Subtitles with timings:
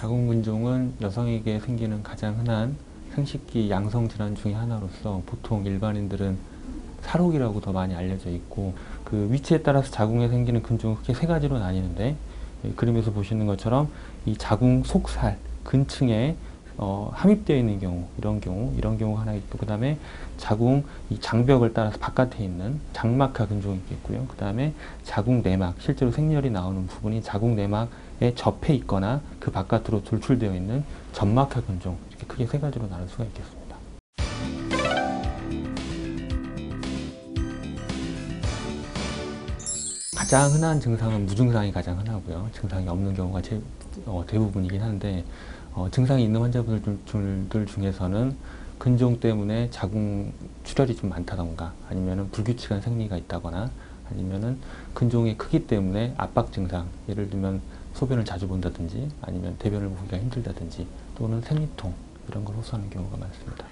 [0.00, 2.74] 자궁근종은 여성에게 생기는 가장 흔한
[3.14, 6.38] 생식기 양성 질환 중의 하나로서 보통 일반인들은
[7.02, 8.72] 살혹이라고 더 많이 알려져 있고
[9.04, 12.16] 그 위치에 따라서 자궁에 생기는 근종은 크게 세 가지로 나뉘는데
[12.64, 13.88] 이 그림에서 보시는 것처럼
[14.24, 16.34] 이 자궁 속살 근층에
[16.78, 19.98] 어, 함입되어 있는 경우 이런 경우 이런 경우가 하나 있고 그 다음에
[20.38, 24.24] 자궁 이 장벽을 따라서 바깥에 있는 장막하 근종이 있겠고요.
[24.28, 24.72] 그 다음에
[25.04, 27.90] 자궁 내막 실제로 생리혈이 나오는 부분이 자궁 내막에
[28.34, 33.60] 접해 있거나 그 바깥으로 돌출되어 있는 점막하 근종 이렇게 크게 세 가지로 나눌 수가 있겠습니다.
[40.16, 42.48] 가장 흔한 증상은 무증상이 가장 흔하고요.
[42.52, 43.60] 증상이 없는 경우가 제,
[44.06, 45.24] 어, 대부분이긴 한데
[45.72, 48.36] 어, 증상이 있는 환자분들 중에서는
[48.78, 50.32] 근종 때문에 자궁
[50.64, 53.70] 출혈이 좀 많다던가 아니면은 불규칙한 생리가 있다거나
[54.10, 54.58] 아니면 은
[54.94, 57.60] 근종의 크기 때문에 압박 증상 예를 들면
[57.94, 61.92] 소변을 자주 본다든지 아니면 대변을 보기가 힘들다든지 또는 생리통
[62.28, 63.66] 이런 걸 호소하는 경우가 많습니다.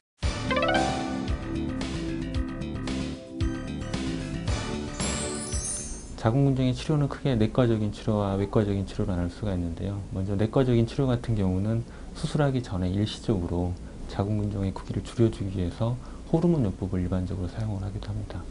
[6.16, 10.02] 자궁근종의 치료는 크게 내과적인 치료와 외과적인 치료로 나눌 수가 있는데요.
[10.10, 11.84] 먼저 내과적인 치료 같은 경우는
[12.16, 13.72] 수술하기 전에 일시적으로
[14.08, 15.96] 자궁근종의 크기를 줄여주기 위해서
[16.32, 18.42] 호르몬 요법을 일반적으로 사용을 하기도 합니다.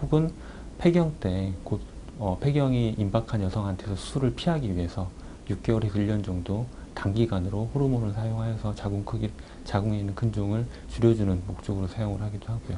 [0.00, 0.32] 혹은
[0.78, 1.80] 폐경 때 곧
[2.22, 5.10] 어, 폐경이 임박한 여성한테서 수술을 피하기 위해서
[5.48, 9.30] 6개월에서 1년 정도 단기간으로 호르몬을 사용하여서 자궁 크기,
[9.64, 12.76] 자궁에 있는 근종을 줄여주는 목적으로 사용을 하기도 하고요.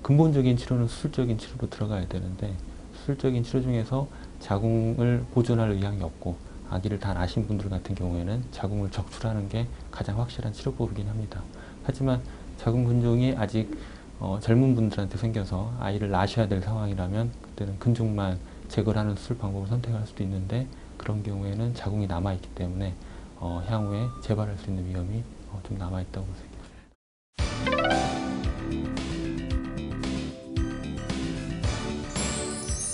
[0.00, 2.54] 근본적인 치료는 수술적인 치료로 들어가야 되는데
[2.94, 4.08] 수술적인 치료 중에서
[4.40, 6.36] 자궁을 보존할 의향이 없고
[6.70, 11.42] 아기를 다 낳으신 분들 같은 경우에는 자궁을 적출하는 게 가장 확실한 치료법이긴 합니다.
[11.84, 12.22] 하지만
[12.56, 13.70] 자궁 근종이 아직
[14.18, 18.38] 어, 젊은 분들한테 생겨서 아이를 낳으셔야 될 상황이라면 그때는 근종만
[18.68, 22.94] 제거를 하는 수술 방법을 선택할 수도 있는데 그런 경우에는 자궁이 남아있기 때문에
[23.36, 26.58] 어, 향후에 재발할 수 있는 위험이 어, 좀 남아있다고 볼 수 있겠습니다.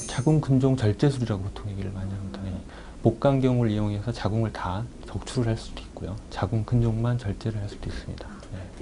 [0.09, 2.41] 자궁 근종 절제술이라고 보통 얘기를 많이 합니다.
[2.45, 2.53] 네.
[3.03, 6.17] 복강경을 이용해서 자궁을 다 적출을 할 수도 있고요.
[6.31, 8.27] 자궁 근종만 절제를 할 수도 있습니다.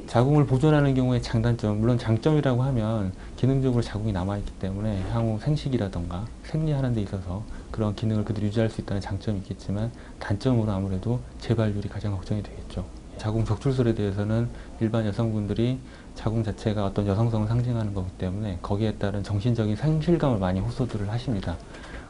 [0.02, 0.06] 네.
[0.06, 7.00] 자궁을 보존하는 경우의 장단점, 물론 장점이라고 하면 기능적으로 자궁이 남아있기 때문에 향후 생식이라던가 생리하는 데
[7.02, 12.84] 있어서 그런 기능을 그대로 유지할 수 있다는 장점이 있겠지만 단점으로 아무래도 재발률이 가장 걱정이 되겠죠.
[13.16, 14.48] 자궁 적출술에 대해서는
[14.80, 15.78] 일반 여성분들이
[16.14, 21.56] 자궁 자체가 어떤 여성성을 상징하는 거기 때문에 거기에 따른 정신적인 상실감을 많이 호소들을 하십니다.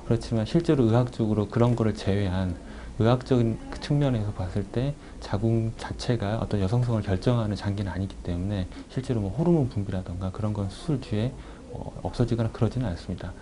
[0.07, 2.57] 그렇지만 실제로 의학적으로 그런 거를 제외한
[2.99, 9.69] 의학적인 측면에서 봤을 때 자궁 자체가 어떤 여성성을 결정하는 장기는 아니기 때문에 실제로 뭐 호르몬
[9.69, 11.33] 분비라던가 그런 건 수술 뒤에
[11.73, 13.33] 어, 없어지거나 그러지는 않습니다.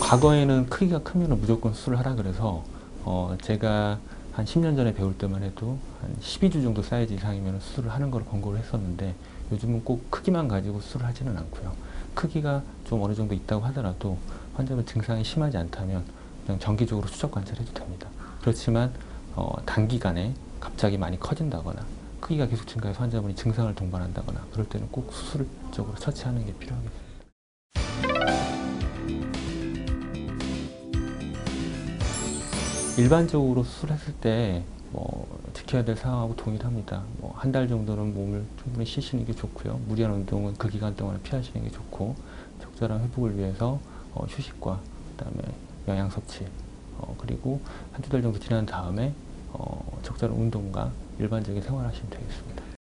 [0.00, 2.64] 과거에는 크기가 크면 무조건 수술을 하라 그래서
[3.04, 4.00] 어, 제가
[4.32, 8.58] 한 10년 전에 배울 때만 해도 한 12주 정도 사이즈 이상이면 수술을 하는 걸 권고를
[8.58, 9.14] 했었는데
[9.52, 11.72] 요즘은 꼭 크기만 가지고 수술을 하지는 않고요.
[12.14, 14.18] 크기가 좀 어느 정도 있다고 하더라도
[14.54, 16.04] 환자분 증상이 심하지 않다면
[16.44, 18.08] 그냥 정기적으로 추적 관찰해도 됩니다.
[18.40, 18.92] 그렇지만
[19.34, 21.84] 어, 단기간에 갑자기 많이 커진다거나
[22.20, 27.10] 크기가 계속 증가해서 환자분이 증상을 동반한다거나 그럴 때는 꼭 수술적으로 처치하는 게 필요하겠습니다.
[32.98, 34.79] 일반적으로 수술했을 때뭐
[35.60, 37.02] 지켜야 될 상황하고 동일합니다.
[37.18, 39.78] 뭐 한 달 정도는 몸을 충분히 쉬시는 게 좋고요.
[39.86, 42.14] 무리한 운동은 그 기간 동안 피하시는 게 좋고
[42.62, 43.78] 적절한 회복을 위해서
[44.14, 44.80] 어, 휴식과
[45.16, 45.38] 그다음에
[45.88, 46.46] 영양 섭취
[46.98, 47.60] 어, 그리고
[47.92, 49.12] 한두 달 정도 지난 다음에
[49.52, 52.79] 어, 적절한 운동과 일반적인 생활하시면 되겠습니다.